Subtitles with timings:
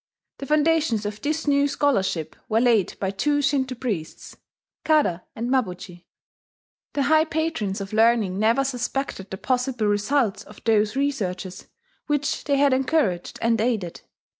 [0.39, 4.35] The foundations of this new scholarship were laid by two Shinto priests,
[4.83, 6.07] Kada and Mabuchi.
[6.93, 11.67] The high patrons of learning never suspected the possible results of those researches
[12.07, 14.01] which they had encouraged and aided.